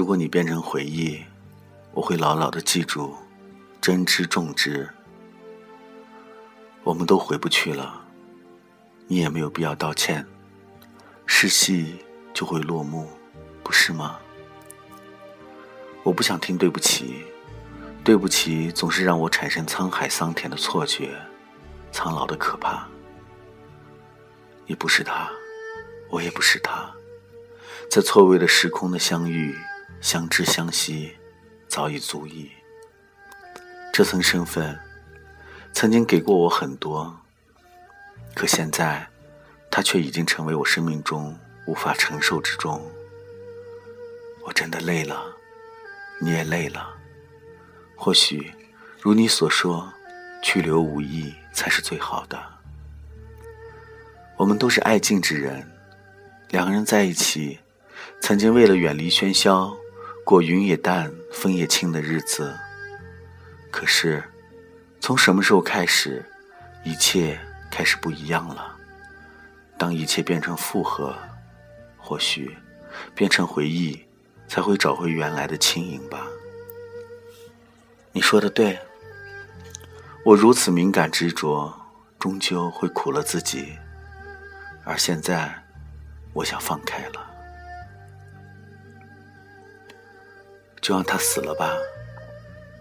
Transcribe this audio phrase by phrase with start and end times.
[0.00, 1.22] 如果你变成回忆，
[1.92, 3.14] 我会牢牢的记住，
[3.82, 4.88] 珍之重之。
[6.82, 8.00] 我们都回不去了，
[9.08, 10.26] 你也没有必要道歉，
[11.26, 11.98] 是戏
[12.32, 13.10] 就会落幕，
[13.62, 14.18] 不是吗？
[16.02, 17.26] 我不想听对不起，
[18.02, 21.14] 对不起总是让我产生沧海桑田的错觉，
[21.92, 22.88] 苍老的可怕。
[24.64, 25.30] 你不是他，
[26.08, 26.90] 我也不是他，
[27.90, 29.54] 在错位的时空的相遇。
[30.00, 31.12] 相知相惜，
[31.68, 32.50] 早已足矣。
[33.92, 34.78] 这层身份，
[35.72, 37.14] 曾经给过我很多，
[38.34, 39.06] 可现在，
[39.70, 42.82] 它却已经成为我生命中无法承受之重。
[44.42, 45.22] 我真的累了，
[46.18, 46.96] 你也累了。
[47.94, 48.50] 或许，
[49.02, 49.92] 如你所说，
[50.42, 52.42] 去留无意才是最好的。
[54.38, 55.70] 我们都是爱静之人，
[56.48, 57.58] 两个人在一起，
[58.22, 59.76] 曾经为了远离喧嚣。
[60.30, 62.56] 过云也淡，风也轻的日子。
[63.68, 64.22] 可是，
[65.00, 66.24] 从什么时候开始，
[66.84, 67.36] 一切
[67.68, 68.76] 开始不一样了？
[69.76, 71.18] 当一切变成负荷，
[71.98, 72.56] 或许
[73.12, 74.06] 变成回忆，
[74.46, 76.24] 才会找回原来的轻盈吧。
[78.12, 78.78] 你说的对，
[80.24, 81.74] 我如此敏感执着，
[82.20, 83.76] 终究会苦了自己。
[84.84, 85.52] 而现在，
[86.34, 87.29] 我想放开了。
[90.80, 91.76] 就让他死了吧，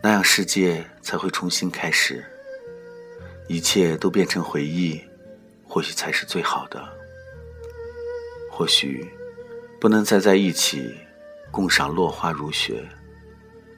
[0.00, 2.24] 那样世界才会重新开始，
[3.48, 5.02] 一切都变成回忆，
[5.66, 6.82] 或许才是最好的。
[8.50, 9.10] 或许
[9.80, 10.94] 不能再在一起
[11.50, 12.86] 共赏落花如雪，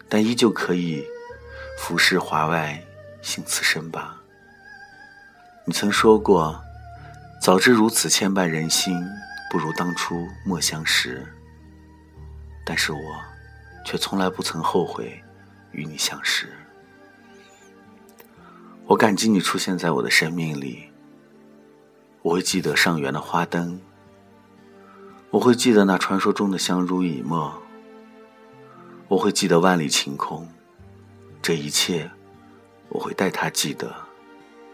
[0.08, 1.06] 但依旧可以
[1.78, 2.82] 浮世华外
[3.22, 4.20] 幸此身吧。
[5.64, 6.60] 你曾说过，
[7.40, 9.00] 早知如此牵绊人心，
[9.50, 11.26] 不如当初莫相识。
[12.66, 13.31] 但是我。
[13.84, 15.22] 却从来不曾后悔
[15.72, 16.48] 与你相识。
[18.86, 20.88] 我感激你出现在我的生命里。
[22.22, 23.80] 我会记得上元的花灯，
[25.30, 27.52] 我会记得那传说中的相濡以沫，
[29.08, 30.48] 我会记得万里晴空。
[31.42, 32.08] 这一切，
[32.88, 33.92] 我会带他记得，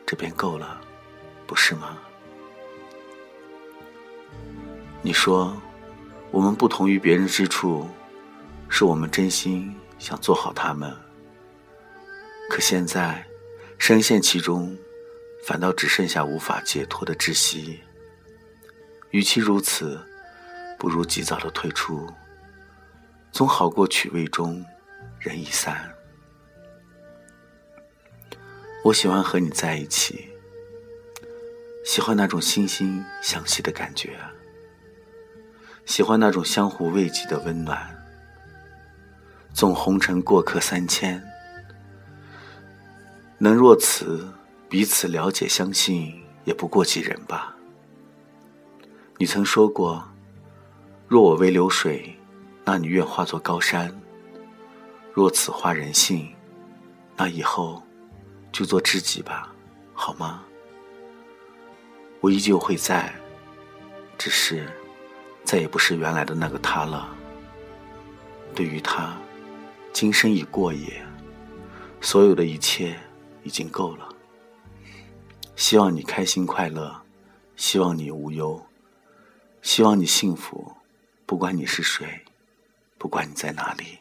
[0.04, 0.78] 这便够了，
[1.46, 1.96] 不是吗？
[5.00, 5.56] 你说，
[6.30, 7.88] 我们不同于别人之处。
[8.68, 10.94] 是我们真心想做好他们，
[12.50, 13.26] 可现在
[13.78, 14.76] 深陷其中，
[15.44, 17.80] 反倒只剩下无法解脱的窒息。
[19.10, 19.98] 与其如此，
[20.78, 22.06] 不如及早的退出，
[23.32, 24.64] 总好过曲未终，
[25.18, 25.90] 人已散。
[28.84, 30.28] 我喜欢和你在一起，
[31.84, 34.16] 喜欢那种惺惺相惜的感觉，
[35.84, 37.97] 喜欢那种相互慰藉的温暖。
[39.58, 41.20] 纵红尘过客三千，
[43.38, 44.32] 能若此
[44.68, 47.56] 彼此了解相信，也不过几人吧。
[49.16, 50.08] 你曾说过，
[51.08, 52.16] 若我为流水，
[52.64, 53.88] 那你愿化作高山；
[55.12, 56.32] 若此化人性，
[57.16, 57.82] 那以后
[58.52, 59.52] 就做知己吧，
[59.92, 60.44] 好吗？
[62.20, 63.12] 我依旧会在，
[64.16, 64.68] 只是
[65.42, 67.08] 再也不是原来的那个他了。
[68.54, 69.16] 对于他。
[69.92, 71.04] 今生已过也，
[72.00, 72.98] 所有的一切
[73.42, 74.08] 已经够了。
[75.56, 77.02] 希望你开心快乐，
[77.56, 78.64] 希望你无忧，
[79.60, 80.72] 希望你幸福，
[81.26, 82.24] 不管你是谁，
[82.96, 83.98] 不管你在哪里。